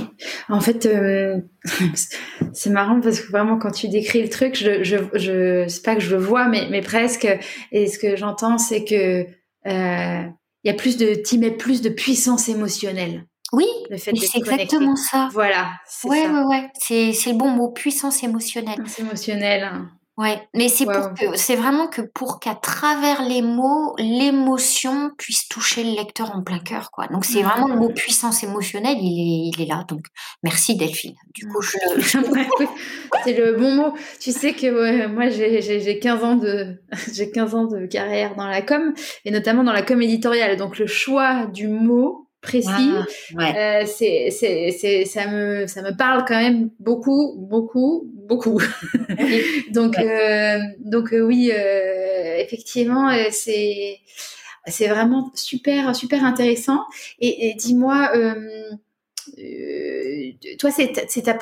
En 0.50 0.62
fait, 0.62 0.86
euh, 0.86 1.42
c'est 2.54 2.70
marrant 2.70 3.02
parce 3.02 3.20
que 3.20 3.32
vraiment 3.32 3.58
quand 3.58 3.72
tu 3.72 3.90
décris 3.90 4.22
le 4.22 4.30
truc, 4.30 4.56
je, 4.56 4.84
je, 4.84 4.98
je 5.14 5.66
c'est 5.68 5.84
pas 5.84 5.96
que 5.96 6.02
je 6.02 6.16
le 6.16 6.22
vois, 6.22 6.48
mais, 6.48 6.68
mais 6.70 6.82
presque. 6.82 7.28
Et 7.72 7.88
ce 7.88 8.00
que 8.00 8.16
j'entends, 8.16 8.58
c'est 8.58 8.86
que 8.86 9.26
euh, 9.68 10.24
il 10.64 10.68
y 10.68 10.70
a 10.70 10.74
plus 10.74 10.98
de, 10.98 11.22
tu 11.22 11.38
mets 11.38 11.52
plus 11.52 11.82
de 11.82 11.90
puissance 11.90 12.48
émotionnelle. 12.48 13.26
Oui, 13.54 13.68
c'est 13.98 14.12
exactement 14.36 14.96
ça. 14.96 15.30
Voilà. 15.32 15.72
Ouais, 16.04 16.28
ouais, 16.28 16.44
ouais, 16.44 16.70
C'est, 16.80 17.14
c'est 17.14 17.32
le 17.32 17.38
bon 17.38 17.50
mot, 17.50 17.70
puissance 17.72 18.24
émotionnelle. 18.24 18.76
Puissance 18.76 19.00
émotionnelle. 19.00 19.72
Ouais, 20.18 20.42
mais 20.56 20.68
c'est 20.68 20.86
pour 20.86 21.14
que 21.14 21.38
c'est 21.38 21.56
vraiment 21.56 21.88
que 21.88 22.02
pour 22.02 22.40
qu'à 22.40 22.56
travers 22.56 23.22
les 23.22 23.44
mots, 23.44 23.94
l'émotion 24.00 25.12
puisse 25.16 25.48
toucher 25.48 25.84
le 25.84 25.92
lecteur 25.92 26.36
en 26.36 26.42
plein 26.42 26.58
cœur, 26.58 26.90
quoi. 26.90 27.06
Donc 27.06 27.24
c'est 27.24 27.44
vraiment 27.44 27.68
le 27.68 27.76
mot 27.76 27.90
mmh. 27.90 27.94
puissance 27.94 28.44
émotionnelle, 28.44 28.98
il 29.00 29.52
est, 29.52 29.52
il 29.56 29.62
est 29.62 29.68
là. 29.68 29.86
Donc 29.88 30.02
merci 30.42 30.76
Delphine. 30.76 31.14
Du 31.36 31.48
coup, 31.48 31.62
je, 31.62 31.78
c'est 33.24 33.34
le 33.34 33.58
bon 33.58 33.76
mot. 33.76 33.94
Tu 34.20 34.32
sais 34.32 34.54
que 34.54 35.06
moi 35.06 35.30
j'ai 35.30 36.00
15 36.00 36.24
ans 36.24 36.36
de 36.36 36.82
j'ai 37.14 37.30
15 37.30 37.54
ans 37.54 37.66
de 37.66 37.86
carrière 37.86 38.36
dans 38.36 38.48
la 38.48 38.64
com 38.64 38.96
et 39.24 39.30
notamment 39.30 39.64
dans 39.64 39.74
la 39.74 39.84
com 39.84 40.02
éditoriale. 40.02 40.58
Donc 40.58 40.80
le 40.80 40.88
choix 40.88 41.46
du 41.46 41.68
mot 41.68 42.27
précis. 42.42 42.70
Ah, 43.38 43.56
euh, 43.56 43.84
c'est, 43.86 44.30
c'est, 44.32 44.72
c'est, 44.72 45.06
ça 45.06 45.28
me, 45.28 45.68
ça 45.68 45.82
me 45.82 45.96
parle 45.96 46.24
quand 46.28 46.40
même 46.40 46.70
beaucoup, 46.80 47.36
beaucoup, 47.38 48.10
beaucoup. 48.14 48.62
donc, 49.72 49.98
euh, 49.98 50.58
donc 50.80 51.14
euh, 51.14 51.22
oui, 51.22 51.52
effectivement, 52.38 53.12
c'est, 53.32 54.00
c'est 54.68 54.88
vraiment 54.88 55.32
super, 55.34 55.96
super 55.96 56.24
intéressant. 56.24 56.84
Et, 57.20 57.56
dis-moi, 57.58 58.12
toi, 60.60 60.72
c'est, 60.72 60.94
c'est 61.08 61.24
ta, 61.24 61.38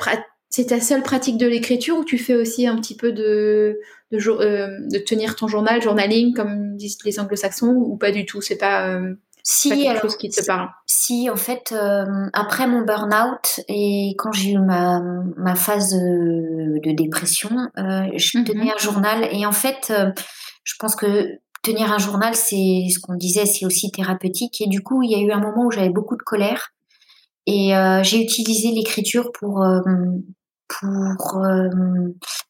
c'est 0.48 0.66
ta 0.66 0.80
seule 0.80 1.02
pratique 1.02 1.36
de 1.36 1.46
l'écriture 1.46 1.98
ou 1.98 2.04
tu 2.04 2.18
fais 2.18 2.34
aussi 2.34 2.66
un 2.66 2.76
petit 2.76 2.96
peu 2.96 3.12
de, 3.12 3.80
de, 4.12 4.90
de 4.90 4.98
tenir 4.98 5.36
ton 5.36 5.48
journal, 5.48 5.82
journaling, 5.82 6.34
comme 6.34 6.76
disent 6.76 6.98
les 7.04 7.20
anglo-saxons, 7.20 7.74
ou 7.74 7.96
pas 7.96 8.12
du 8.12 8.24
tout? 8.24 8.40
C'est 8.40 8.56
pas 8.58 8.98
si, 9.48 9.70
quelque 9.70 10.02
chose 10.02 10.16
qui 10.16 10.28
te 10.28 10.44
parle. 10.44 10.68
Si, 10.86 11.30
en 11.30 11.36
fait, 11.36 11.70
euh, 11.70 12.04
après 12.32 12.66
mon 12.66 12.82
burn-out 12.82 13.60
et 13.68 14.16
quand 14.18 14.32
j'ai 14.32 14.52
eu 14.52 14.58
ma, 14.58 15.00
ma 15.36 15.54
phase 15.54 15.92
de, 15.92 16.80
de 16.82 16.96
dépression, 16.96 17.50
euh, 17.78 18.08
je 18.16 18.38
mhm. 18.38 18.44
tenais 18.44 18.72
un 18.72 18.78
journal 18.78 19.28
et 19.30 19.46
en 19.46 19.52
fait, 19.52 19.86
euh, 19.90 20.10
je 20.64 20.74
pense 20.80 20.96
que 20.96 21.38
tenir 21.62 21.92
un 21.92 21.98
journal, 21.98 22.34
c'est 22.34 22.88
ce 22.92 22.98
qu'on 22.98 23.14
disait, 23.14 23.46
c'est 23.46 23.64
aussi 23.64 23.92
thérapeutique 23.92 24.60
et 24.60 24.66
du 24.66 24.82
coup, 24.82 25.04
il 25.04 25.12
y 25.12 25.14
a 25.14 25.20
eu 25.20 25.30
un 25.30 25.40
moment 25.40 25.66
où 25.66 25.70
j'avais 25.70 25.90
beaucoup 25.90 26.16
de 26.16 26.22
colère 26.22 26.72
et 27.46 27.70
j'ai 28.02 28.20
utilisé 28.20 28.72
l'écriture 28.72 29.30
pour 29.32 29.64
pour 30.68 31.46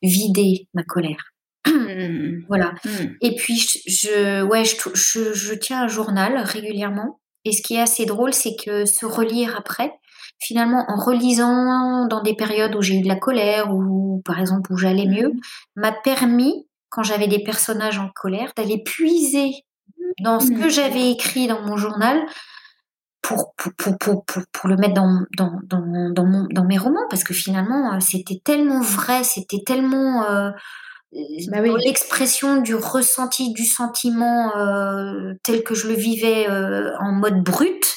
vider 0.02 0.68
ma 0.72 0.82
colère. 0.82 1.35
Mmh. 1.66 2.44
voilà. 2.48 2.74
Mmh. 2.84 2.88
Et 3.20 3.34
puis, 3.34 3.58
je, 3.86 4.42
ouais, 4.42 4.64
je, 4.64 5.32
je, 5.34 5.54
tiens 5.54 5.82
un 5.82 5.88
journal 5.88 6.36
régulièrement. 6.38 7.20
Et 7.44 7.52
ce 7.52 7.62
qui 7.62 7.74
est 7.76 7.80
assez 7.80 8.06
drôle, 8.06 8.32
c'est 8.32 8.56
que 8.56 8.84
se 8.84 9.06
relire 9.06 9.56
après, 9.56 9.92
finalement, 10.38 10.84
en 10.88 10.96
relisant 10.96 12.06
dans 12.06 12.22
des 12.22 12.34
périodes 12.34 12.74
où 12.74 12.82
j'ai 12.82 12.96
eu 12.96 13.02
de 13.02 13.08
la 13.08 13.16
colère 13.16 13.72
ou, 13.72 14.22
par 14.24 14.40
exemple, 14.40 14.72
où 14.72 14.76
j'allais 14.76 15.06
mieux, 15.06 15.28
mmh. 15.28 15.40
m'a 15.76 15.92
permis, 15.92 16.66
quand 16.88 17.02
j'avais 17.02 17.28
des 17.28 17.42
personnages 17.42 17.98
en 17.98 18.10
colère, 18.14 18.52
d'aller 18.56 18.82
puiser 18.82 19.52
dans 20.22 20.40
ce 20.40 20.50
que 20.50 20.68
j'avais 20.68 21.10
écrit 21.10 21.46
dans 21.46 21.62
mon 21.62 21.76
journal 21.76 22.18
pour, 23.22 23.54
pour, 23.56 23.72
pour, 23.98 24.24
pour, 24.24 24.42
pour 24.52 24.68
le 24.68 24.76
mettre 24.76 24.94
dans, 24.94 25.24
dans, 25.36 25.52
dans, 25.64 26.10
dans, 26.10 26.24
mon, 26.24 26.46
dans 26.50 26.64
mes 26.64 26.78
romans, 26.78 27.06
parce 27.10 27.24
que 27.24 27.34
finalement, 27.34 27.98
c'était 28.00 28.40
tellement 28.44 28.80
vrai, 28.80 29.24
c'était 29.24 29.62
tellement... 29.64 30.24
Euh, 30.30 30.50
bah 31.12 31.62
l'expression 31.62 32.60
du 32.60 32.74
ressenti, 32.74 33.52
du 33.52 33.64
sentiment 33.64 34.56
euh, 34.56 35.34
tel 35.42 35.62
que 35.62 35.74
je 35.74 35.88
le 35.88 35.94
vivais 35.94 36.48
euh, 36.48 36.96
en 36.98 37.12
mode 37.12 37.42
brut, 37.42 37.96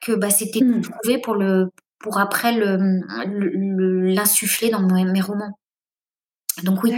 que 0.00 0.12
bah, 0.12 0.30
c'était 0.30 0.64
mmh. 0.64 0.82
trouvé 0.82 1.18
pour 1.18 1.34
le 1.34 1.70
pour 2.00 2.18
après 2.18 2.52
l'insuffler 2.52 4.70
dans 4.70 4.80
mes 4.80 5.20
romans. 5.20 5.58
Donc 6.62 6.82
oui. 6.82 6.94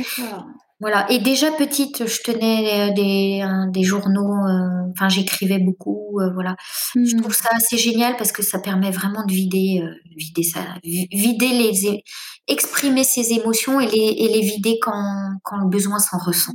Voilà. 0.81 1.07
Et 1.11 1.19
déjà 1.19 1.53
petite, 1.53 2.07
je 2.07 2.23
tenais 2.23 2.91
des, 2.95 3.45
des 3.71 3.83
journaux, 3.83 4.33
euh, 4.33 4.91
enfin 4.93 5.11
j'écrivais 5.11 5.59
beaucoup, 5.59 6.19
euh, 6.21 6.33
voilà. 6.33 6.57
Je 6.95 7.17
trouve 7.17 7.33
mmh. 7.33 7.35
ça 7.35 7.49
assez 7.53 7.77
génial 7.77 8.17
parce 8.17 8.33
que 8.33 8.43
ça 8.43 8.59
permet 8.59 8.91
vraiment 8.91 9.25
de 9.27 9.33
vider, 9.33 9.83
euh, 9.83 9.93
vider 10.17 10.43
ça, 10.43 10.61
vider 10.83 11.49
les, 11.49 12.03
exprimer 12.49 13.05
ses 13.05 13.35
émotions 13.35 13.79
et 13.79 13.87
les, 13.87 13.99
et 13.99 14.29
les 14.29 14.41
vider 14.41 14.79
quand, 14.81 15.33
quand 15.45 15.59
le 15.59 15.69
besoin 15.69 15.99
s'en 15.99 16.17
ressent. 16.17 16.55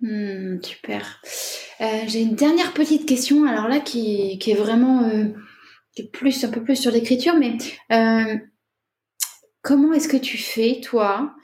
Mmh, 0.00 0.62
super. 0.62 1.22
J'ai 1.80 2.20
une 2.20 2.34
dernière 2.34 2.74
petite 2.74 3.06
question, 3.06 3.46
alors 3.46 3.68
là 3.68 3.80
qui, 3.80 4.38
qui 4.38 4.50
est 4.50 4.54
vraiment 4.54 5.10
qui 5.94 6.02
est 6.02 6.10
plus 6.10 6.44
un 6.44 6.50
peu 6.50 6.62
plus 6.62 6.76
sur 6.76 6.92
l'écriture, 6.92 7.36
mais 7.36 7.56
comment 9.62 9.94
est-ce 9.94 10.08
que 10.08 10.18
tu 10.18 10.36
fais 10.36 10.80
toi 10.82 11.34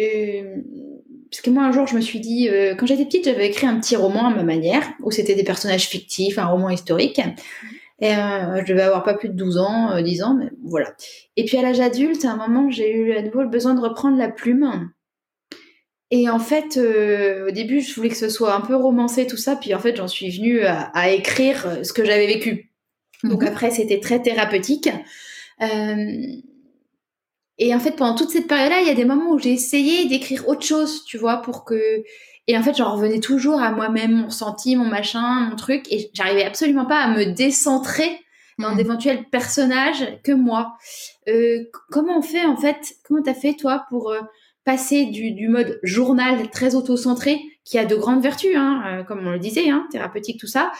euh, 0.00 0.56
parce 1.30 1.40
que 1.42 1.50
moi, 1.50 1.64
un 1.64 1.72
jour, 1.72 1.86
je 1.86 1.96
me 1.96 2.00
suis 2.00 2.20
dit, 2.20 2.48
euh, 2.48 2.74
quand 2.74 2.86
j'étais 2.86 3.04
petite, 3.04 3.24
j'avais 3.24 3.46
écrit 3.46 3.66
un 3.66 3.78
petit 3.78 3.96
roman 3.96 4.26
à 4.26 4.34
ma 4.34 4.42
manière, 4.42 4.82
où 5.02 5.10
c'était 5.10 5.34
des 5.34 5.44
personnages 5.44 5.88
fictifs, 5.88 6.38
un 6.38 6.46
roman 6.46 6.70
historique. 6.70 7.20
Et 8.00 8.14
euh, 8.14 8.60
je 8.64 8.72
devais 8.72 8.82
avoir 8.82 9.02
pas 9.04 9.14
plus 9.14 9.28
de 9.28 9.34
12 9.34 9.58
ans, 9.58 10.00
10 10.00 10.22
ans, 10.22 10.34
mais 10.34 10.50
voilà. 10.64 10.94
Et 11.36 11.44
puis 11.44 11.56
à 11.56 11.62
l'âge 11.62 11.80
adulte, 11.80 12.24
à 12.24 12.32
un 12.32 12.36
moment, 12.36 12.70
j'ai 12.70 12.92
eu 12.92 13.12
à 13.12 13.22
nouveau 13.22 13.42
le 13.42 13.48
besoin 13.48 13.74
de 13.74 13.80
reprendre 13.80 14.18
la 14.18 14.28
plume. 14.28 14.90
Et 16.10 16.28
en 16.28 16.38
fait, 16.38 16.76
au 16.76 17.50
début, 17.50 17.80
je 17.80 17.94
voulais 17.94 18.08
que 18.08 18.16
ce 18.16 18.28
soit 18.28 18.54
un 18.54 18.60
peu 18.60 18.76
romancé, 18.76 19.26
tout 19.26 19.36
ça. 19.36 19.56
Puis 19.56 19.74
en 19.74 19.78
fait, 19.78 19.96
j'en 19.96 20.06
suis 20.06 20.30
venue 20.30 20.60
à, 20.64 21.10
écrire 21.10 21.78
ce 21.84 21.92
que 21.92 22.04
j'avais 22.04 22.26
vécu. 22.26 22.72
Donc 23.22 23.42
mhm. 23.42 23.48
après, 23.48 23.70
c'était 23.70 24.00
très 24.00 24.20
thérapeutique. 24.20 24.88
Euh, 25.62 26.22
et 27.58 27.74
en 27.74 27.80
fait, 27.80 27.92
pendant 27.92 28.14
toute 28.14 28.30
cette 28.30 28.48
période-là, 28.48 28.80
il 28.80 28.88
y 28.88 28.90
a 28.90 28.94
des 28.94 29.04
moments 29.04 29.30
où 29.30 29.38
j'ai 29.38 29.52
essayé 29.52 30.06
d'écrire 30.08 30.48
autre 30.48 30.66
chose, 30.66 31.04
tu 31.04 31.18
vois, 31.18 31.36
pour 31.38 31.64
que. 31.64 32.02
Et 32.46 32.58
en 32.58 32.62
fait, 32.62 32.76
j'en 32.76 32.94
revenais 32.94 33.20
toujours 33.20 33.60
à 33.60 33.70
moi-même, 33.70 34.12
mon 34.12 34.26
ressenti, 34.26 34.76
mon 34.76 34.84
machin, 34.84 35.48
mon 35.48 35.56
truc, 35.56 35.90
et 35.90 36.10
j'arrivais 36.12 36.44
absolument 36.44 36.84
pas 36.84 36.98
à 36.98 37.08
me 37.08 37.24
décentrer 37.32 38.20
dans 38.58 38.72
mmh. 38.72 38.76
d'éventuels 38.76 39.24
personnages 39.30 40.18
que 40.22 40.32
moi. 40.32 40.76
Euh, 41.28 41.64
comment 41.90 42.18
on 42.18 42.22
fait, 42.22 42.44
en 42.44 42.56
fait, 42.56 42.96
comment 43.04 43.22
t'as 43.22 43.34
fait, 43.34 43.54
toi, 43.54 43.86
pour 43.88 44.10
euh, 44.10 44.20
passer 44.64 45.06
du, 45.06 45.32
du, 45.32 45.48
mode 45.48 45.78
journal 45.82 46.50
très 46.50 46.74
auto-centré, 46.74 47.40
qui 47.64 47.78
a 47.78 47.86
de 47.86 47.96
grandes 47.96 48.22
vertus, 48.22 48.54
hein, 48.56 48.82
euh, 48.86 49.04
comme 49.04 49.26
on 49.26 49.30
le 49.30 49.38
disait, 49.38 49.70
hein, 49.70 49.86
thérapeutique, 49.90 50.38
tout 50.38 50.46
ça, 50.46 50.70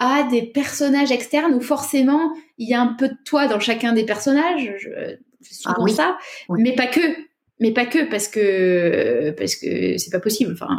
à 0.00 0.24
des 0.24 0.42
personnages 0.42 1.12
externes 1.12 1.54
où 1.54 1.60
forcément 1.60 2.32
il 2.58 2.68
y 2.68 2.74
a 2.74 2.80
un 2.80 2.94
peu 2.94 3.08
de 3.08 3.16
toi 3.24 3.46
dans 3.46 3.60
chacun 3.60 3.92
des 3.92 4.04
personnages. 4.04 4.74
Je, 4.78 5.16
ah 5.66 5.74
ça, 5.88 6.18
mais 6.48 6.74
pas 6.74 6.86
que. 6.86 7.00
Mais 7.60 7.70
pas 7.70 7.86
que 7.86 8.10
parce 8.10 8.26
que 8.26 9.30
parce 9.38 9.54
que 9.54 9.96
c'est 9.96 10.10
pas 10.10 10.18
possible. 10.18 10.54
Enfin, 10.54 10.76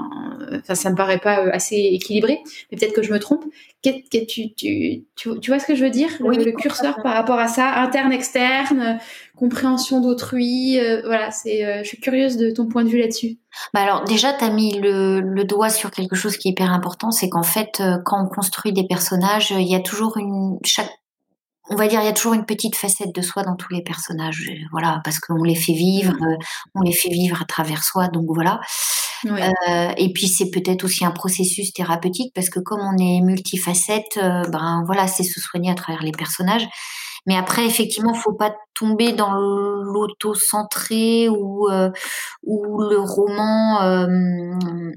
enfin, 0.60 0.75
ça 0.75 0.89
me 0.89 0.95
paraît 0.95 1.19
pas 1.19 1.38
assez 1.51 1.75
équilibré. 1.77 2.39
Mais 2.69 2.77
peut-être 2.77 2.93
que 2.93 3.01
je 3.01 3.13
me 3.13 3.19
trompe. 3.19 3.45
tu, 3.81 4.03
tu, 4.12 4.53
tu, 4.53 5.05
tu, 5.15 5.29
vois 5.48 5.60
ce 5.60 5.65
que 5.65 5.74
je 5.74 5.86
veux 5.86 5.89
dire? 5.89 6.10
Le, 6.19 6.51
curseur 6.51 7.01
par 7.01 7.13
rapport 7.13 7.39
à 7.39 7.48
ça, 7.48 7.75
interne, 7.75 8.12
externe, 8.12 9.00
compréhension 9.38 10.01
d'autrui. 10.01 10.77
Euh, 10.77 11.01
voilà, 11.05 11.31
c'est. 11.31 11.65
Euh, 11.65 11.79
je 11.84 11.88
suis 11.88 12.00
curieuse 12.01 12.36
de 12.36 12.51
ton 12.51 12.67
point 12.67 12.84
de 12.84 12.89
vue 12.89 13.00
là-dessus. 13.00 13.38
Bah 13.74 13.81
alors 13.81 14.03
déjà, 14.03 14.34
tu 14.34 14.43
as 14.43 14.50
mis 14.50 14.77
le, 14.77 15.22
le, 15.22 15.45
doigt 15.45 15.69
sur 15.69 15.91
quelque 15.91 16.15
chose 16.17 16.36
qui 16.36 16.50
est 16.50 16.51
hyper 16.51 16.74
important, 16.74 17.12
c'est 17.12 17.29
qu'en 17.29 17.43
fait, 17.43 17.79
euh, 17.79 17.98
quand 18.03 18.22
on 18.22 18.27
construit 18.27 18.74
des 18.74 18.86
personnages, 18.86 19.51
il 19.51 19.67
y 19.67 19.75
a 19.75 19.79
toujours 19.79 20.17
une 20.17 20.57
chaque 20.65 20.91
on 21.69 21.75
va 21.75 21.88
dire, 21.88 22.00
il 22.01 22.05
y 22.05 22.10
a 22.10 22.13
toujours 22.13 22.34
une 22.34 22.45
petite 22.45 22.75
facette 22.75 23.13
de 23.13 23.22
soi 23.22 23.43
dans 23.43 23.55
tous 23.55 23.74
les 23.74 23.81
personnages, 23.81 24.50
euh, 24.50 24.55
voilà, 24.72 25.01
parce 25.03 25.19
qu'on 25.19 25.43
les 25.43 25.55
fait 25.55 25.74
vivre, 25.74 26.13
euh, 26.13 26.38
on 26.75 26.81
les 26.81 26.93
fait 26.93 27.10
vivre 27.10 27.41
à 27.41 27.45
travers 27.45 27.84
soi, 27.84 28.07
donc 28.07 28.25
voilà. 28.27 28.60
Euh, 29.25 29.91
et 29.98 30.13
puis 30.13 30.27
c'est 30.27 30.51
peut-être 30.51 30.84
aussi 30.84 31.03
un 31.03 31.12
processus 31.12 31.74
thérapeutique 31.74 32.31
parce 32.36 32.50
que 32.51 32.60
comme 32.60 32.81
on 32.81 32.95
est 32.98 33.22
multifacette, 33.22 34.19
ben 34.19 34.84
voilà, 34.86 35.07
c'est 35.07 35.24
se 35.24 35.39
soigner 35.39 35.72
à 35.72 35.75
travers 35.75 36.03
les 36.03 36.12
personnages. 36.12 36.67
Mais 37.25 37.36
après, 37.36 37.65
effectivement, 37.65 38.13
faut 38.13 38.34
pas 38.34 38.53
tomber 38.75 39.13
dans 39.13 39.34
l'auto-centré 39.34 41.27
ou 41.29 41.67
ou 42.43 42.81
le 42.81 43.00
roman 43.00 43.81
euh, 43.81 44.91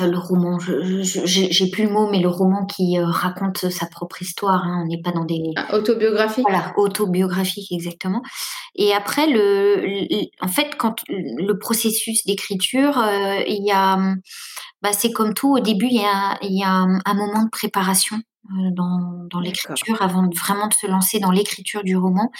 le 0.00 0.18
roman, 0.18 0.58
j'ai 0.58 1.70
plus 1.70 1.84
le 1.84 1.90
mot, 1.90 2.10
mais 2.10 2.20
le 2.20 2.28
roman 2.28 2.66
qui 2.66 2.98
euh, 2.98 3.06
raconte 3.06 3.70
sa 3.70 3.86
propre 3.86 4.20
histoire. 4.20 4.62
Hein, 4.64 4.82
on 4.82 4.86
n'est 4.88 5.00
pas 5.00 5.12
dans 5.12 5.24
des 5.24 5.40
ah, 5.56 5.74
autobiographiques. 5.74 6.44
Voilà, 6.48 6.72
autobiographique 6.76 7.72
exactement. 7.72 8.22
Et 8.74 8.92
après, 8.92 9.26
le, 9.26 10.26
en 10.40 10.48
fait, 10.48 10.76
quand 10.76 11.02
le 11.08 11.58
processus 11.58 12.26
d'écriture, 12.26 12.98
euh, 12.98 13.40
il 13.46 13.64
y 13.64 13.72
a, 13.72 13.96
bah, 14.82 14.92
c'est 14.92 15.12
comme 15.12 15.32
tout. 15.32 15.56
Au 15.56 15.60
début, 15.60 15.86
il 15.86 16.00
y 16.00 16.04
a, 16.04 16.36
il 16.42 16.58
y 16.58 16.62
a 16.62 16.70
un, 16.70 17.14
moment 17.14 17.44
de 17.44 17.50
préparation 17.50 18.16
dans, 18.72 19.26
dans 19.30 19.40
l'écriture 19.40 20.02
avant 20.02 20.28
vraiment 20.28 20.68
de 20.68 20.74
se 20.74 20.86
lancer 20.86 21.18
dans 21.20 21.30
l'écriture 21.30 21.82
du 21.82 21.96
roman. 21.96 22.30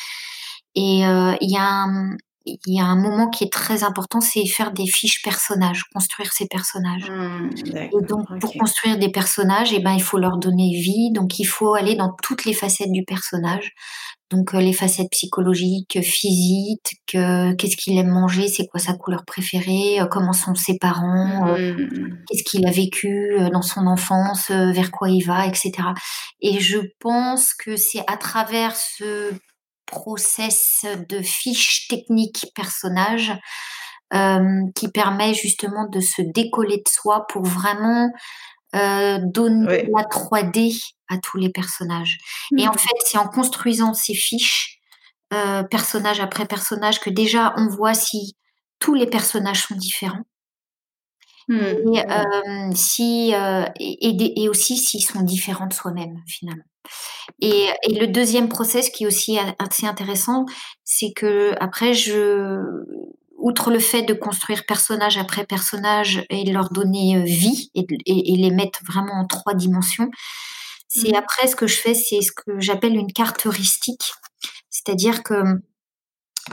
Et 0.75 1.00
il 1.00 1.50
y 1.50 1.56
a 1.56 1.62
un, 1.62 2.16
il 2.47 2.75
y 2.75 2.81
a 2.81 2.85
un 2.85 2.97
moment 2.97 3.29
qui 3.29 3.45
est 3.45 3.53
très 3.53 3.83
important, 3.83 4.21
c'est 4.21 4.47
faire 4.47 4.71
des 4.71 4.87
fiches 4.87 5.21
personnages, 5.23 5.83
construire 5.93 6.33
ces 6.33 6.47
personnages. 6.47 7.11
Mmh, 7.11 7.50
et 7.75 8.07
donc, 8.09 8.26
pour 8.41 8.53
construire 8.55 8.99
des 8.99 9.11
personnages, 9.11 9.73
eh 9.73 9.81
ben, 9.81 9.93
il 9.93 10.03
faut 10.03 10.19
leur 10.19 10.38
donner 10.38 10.71
vie. 10.71 11.11
Donc, 11.12 11.41
il 11.41 11.45
faut 11.45 11.75
aller 11.75 11.97
dans 11.97 12.15
toutes 12.23 12.45
les 12.45 12.53
facettes 12.53 12.93
du 12.93 13.05
personnage, 13.05 13.73
Donc 14.31 14.53
les 14.53 14.73
facettes 14.73 15.11
psychologiques, 15.11 16.00
physiques, 16.03 16.97
qu'est-ce 17.07 17.76
qu'il 17.76 17.99
aime 17.99 18.11
manger, 18.11 18.49
c'est 18.49 18.67
quoi 18.67 18.81
sa 18.81 18.95
couleur 18.95 19.25
préférée, 19.25 19.99
comment 20.11 20.33
sont 20.33 20.55
ses 20.55 20.79
parents, 20.79 21.47
mmh. 21.47 22.25
qu'est-ce 22.29 22.45
qu'il 22.45 22.67
a 22.67 22.71
vécu 22.71 23.37
dans 23.53 23.62
son 23.62 23.87
enfance, 23.87 24.50
vers 24.50 24.91
quoi 24.93 25.11
il 25.11 25.25
va, 25.25 25.47
etc. 25.47 25.73
Et 26.41 26.61
je 26.61 26.79
pense 27.00 27.55
que 27.55 27.76
c'est 27.76 28.05
à 28.07 28.17
travers 28.17 28.75
ce 28.76 29.33
process 29.87 30.85
de 31.09 31.23
fiche 31.23 31.88
technique 31.88 32.47
personnage 32.55 33.33
qui 34.76 34.88
permet 34.88 35.35
justement 35.35 35.88
de 35.88 36.00
se 36.00 36.23
décoller 36.23 36.76
de 36.76 36.88
soi 36.88 37.26
pour 37.28 37.43
vraiment 37.43 38.09
euh, 38.75 39.19
donner 39.23 39.88
la 39.97 40.02
3D 40.02 40.78
à 41.09 41.16
tous 41.19 41.38
les 41.38 41.50
personnages. 41.50 42.19
Et 42.59 42.66
en 42.66 42.73
mmh. 42.73 42.78
fait, 42.78 42.97
c'est 43.05 43.16
en 43.16 43.28
construisant 43.28 43.95
ces 43.95 44.12
fiches, 44.12 44.81
euh, 45.33 45.62
personnage 45.62 46.21
après 46.21 46.47
personnage, 46.47 47.00
que 47.00 47.09
déjà 47.09 47.55
on 47.57 47.69
voit 47.69 47.95
si 47.95 48.37
tous 48.78 48.95
les 48.95 49.07
personnages 49.07 49.62
sont 49.62 49.76
différents. 49.76 50.25
Mmh. 51.49 51.95
Et, 51.95 52.11
euh, 52.11 52.71
si, 52.75 53.33
et, 53.79 54.43
et, 54.43 54.49
aussi 54.49 54.76
s'ils 54.76 55.05
sont 55.05 55.23
différents 55.23 55.67
de 55.67 55.73
soi-même, 55.73 56.23
finalement. 56.26 56.65
Et, 57.41 57.69
et, 57.83 57.95
le 57.99 58.07
deuxième 58.07 58.49
process 58.49 58.91
qui 58.91 59.05
est 59.05 59.07
aussi 59.07 59.38
assez 59.59 59.87
intéressant, 59.87 60.45
c'est 60.85 61.12
que 61.12 61.53
après, 61.61 61.95
je, 61.95 62.62
outre 63.38 63.71
le 63.71 63.79
fait 63.79 64.03
de 64.03 64.15
construire 64.15 64.65
personnage 64.67 65.19
après 65.19 65.45
personnage 65.45 66.25
et 66.31 66.50
leur 66.50 66.71
donner 66.71 67.17
euh, 67.17 67.25
vie 67.25 67.71
et, 67.75 67.87
les 68.37 68.50
mettre 68.50 68.81
vraiment 68.87 69.21
en 69.21 69.26
trois 69.26 69.55
dimensions, 69.55 70.11
c'est 70.88 71.12
mmh. 71.12 71.17
après 71.17 71.47
ce 71.47 71.57
que 71.57 71.67
je 71.67 71.76
fais, 71.76 71.95
c'est 71.95 72.21
ce 72.23 72.33
que 72.33 72.59
j'appelle 72.59 72.97
une 72.97 73.12
carte 73.12 73.47
heuristique. 73.47 74.12
C'est-à-dire 74.71 75.23
que 75.23 75.35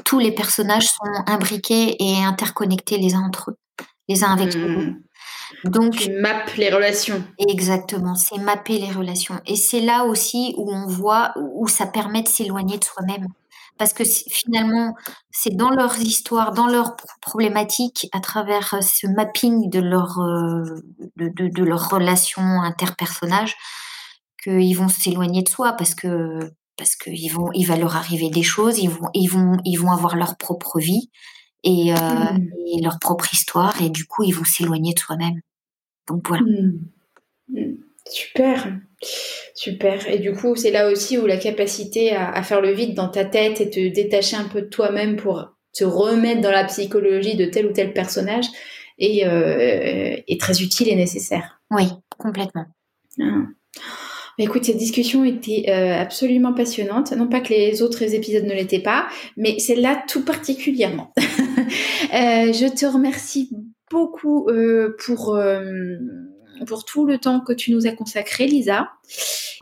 tous 0.05 0.19
les 0.19 0.31
personnages 0.31 0.87
sont 0.87 1.23
imbriqués 1.27 1.95
et 1.99 2.23
interconnectés 2.23 2.97
les 2.97 3.13
uns 3.13 3.21
entre 3.21 3.51
eux, 3.51 3.57
les 4.07 4.23
uns 4.23 4.31
avec 4.33 4.53
les 4.53 4.63
autres. 4.63 4.79
Mmh. 4.79 5.69
Donc, 5.69 5.95
tu 5.95 6.11
mappes 6.11 6.55
les 6.55 6.69
relations. 6.69 7.23
Exactement, 7.37 8.15
c'est 8.15 8.37
mapper 8.37 8.79
les 8.79 8.91
relations. 8.91 9.39
Et 9.45 9.55
c'est 9.55 9.81
là 9.81 10.05
aussi 10.05 10.53
où 10.57 10.71
on 10.73 10.87
voit, 10.87 11.33
où 11.37 11.67
ça 11.67 11.85
permet 11.85 12.21
de 12.23 12.27
s'éloigner 12.27 12.77
de 12.77 12.83
soi-même 12.83 13.27
parce 13.77 13.93
que 13.93 14.03
finalement, 14.05 14.95
c'est 15.31 15.55
dans 15.55 15.71
leurs 15.71 15.99
histoires, 15.99 16.53
dans 16.53 16.67
leurs 16.67 16.95
problématiques, 17.21 18.07
à 18.11 18.19
travers 18.19 18.75
euh, 18.75 18.81
ce 18.81 19.07
mapping 19.07 19.69
de 19.69 19.79
leur 19.79 20.19
euh, 20.19 20.63
de, 21.17 21.47
de, 21.47 21.63
leur 21.63 21.89
relation 21.89 22.41
interpersonnage, 22.41 23.55
qu'ils 24.43 24.77
vont 24.77 24.89
s'éloigner 24.89 25.41
de 25.41 25.49
soi 25.49 25.73
parce 25.73 25.95
que 25.95 26.39
parce 26.77 26.95
qu'ils 26.95 27.31
vont, 27.31 27.49
il 27.53 27.65
va 27.65 27.75
leur 27.75 27.95
arriver 27.95 28.29
des 28.29 28.43
choses, 28.43 28.79
ils 28.79 28.89
vont, 28.89 29.09
ils 29.13 29.27
vont, 29.27 29.57
ils 29.63 29.77
vont 29.77 29.91
avoir 29.91 30.15
leur 30.15 30.37
propre 30.37 30.79
vie 30.79 31.09
et, 31.63 31.93
euh, 31.93 31.95
mmh. 31.95 32.49
et 32.67 32.81
leur 32.81 32.99
propre 32.99 33.33
histoire, 33.33 33.81
et 33.81 33.89
du 33.89 34.05
coup, 34.05 34.23
ils 34.23 34.33
vont 34.33 34.43
s'éloigner 34.43 34.93
de 34.93 34.99
soi-même. 34.99 35.39
Donc 36.07 36.27
voilà. 36.27 36.43
Mmh. 36.43 36.79
Mmh. 37.49 37.73
Super. 38.09 38.73
Super. 39.55 40.07
Et 40.09 40.19
du 40.19 40.33
coup, 40.33 40.55
c'est 40.55 40.71
là 40.71 40.91
aussi 40.91 41.17
où 41.17 41.25
la 41.25 41.37
capacité 41.37 42.15
à, 42.15 42.41
faire 42.43 42.61
le 42.61 42.71
vide 42.71 42.95
dans 42.95 43.07
ta 43.07 43.25
tête 43.25 43.61
et 43.61 43.69
te 43.69 43.93
détacher 43.93 44.35
un 44.35 44.45
peu 44.45 44.61
de 44.61 44.67
toi-même 44.67 45.15
pour 45.15 45.53
te 45.73 45.83
remettre 45.83 46.41
dans 46.41 46.51
la 46.51 46.65
psychologie 46.65 47.35
de 47.35 47.45
tel 47.45 47.65
ou 47.65 47.71
tel 47.73 47.93
personnage 47.93 48.45
est, 48.99 49.25
euh, 49.25 50.35
très 50.39 50.61
utile 50.61 50.89
et 50.89 50.95
nécessaire. 50.95 51.61
Oui, 51.71 51.85
complètement. 52.17 52.65
Ah. 53.21 53.45
Écoute, 54.39 54.65
cette 54.65 54.77
discussion 54.77 55.23
était 55.23 55.65
euh, 55.69 56.01
absolument 56.01 56.53
passionnante. 56.53 57.11
Non 57.11 57.27
pas 57.27 57.39
que 57.39 57.49
les 57.49 57.81
autres 57.83 58.15
épisodes 58.15 58.45
ne 58.45 58.53
l'étaient 58.53 58.79
pas, 58.79 59.07
mais 59.37 59.59
celle-là 59.59 60.03
tout 60.07 60.25
particulièrement. 60.25 61.13
Euh, 62.13 62.53
je 62.53 62.67
te 62.67 62.85
remercie 62.85 63.49
beaucoup 63.89 64.49
pour 64.99 65.37
pour 66.65 66.85
tout 66.85 67.05
le 67.05 67.17
temps 67.17 67.39
que 67.39 67.53
tu 67.53 67.71
nous 67.71 67.87
as 67.87 67.91
consacré, 67.91 68.45
Lisa. 68.45 68.89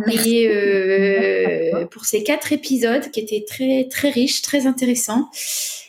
Et 0.08 0.48
euh, 0.48 1.86
pour 1.86 2.06
ces 2.06 2.24
quatre 2.24 2.54
épisodes 2.54 3.10
qui 3.12 3.20
étaient 3.20 3.46
très, 3.48 3.88
très 3.90 4.10
riches, 4.10 4.42
très 4.42 4.66
intéressants. 4.66 5.30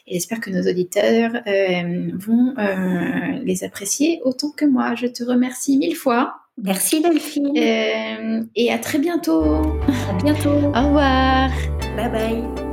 Et 0.06 0.14
j'espère 0.14 0.40
que 0.40 0.50
nos 0.50 0.68
auditeurs 0.68 1.32
euh, 1.46 2.10
vont 2.14 2.54
euh, 2.58 3.38
les 3.44 3.64
apprécier 3.64 4.20
autant 4.24 4.50
que 4.50 4.64
moi. 4.64 4.94
Je 4.94 5.06
te 5.06 5.22
remercie 5.24 5.78
mille 5.78 5.96
fois. 5.96 6.34
Merci 6.62 7.00
Delphine. 7.00 7.56
et 7.56 8.72
à 8.72 8.78
très 8.78 8.98
bientôt. 8.98 9.42
À 9.42 10.22
bientôt. 10.22 10.50
Au 10.50 10.87
revoir. 10.87 11.50
Bye 11.96 12.10
bye. 12.10 12.71